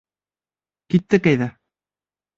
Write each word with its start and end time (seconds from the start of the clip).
Киттек 0.95 1.31
әйҙә. 1.35 1.51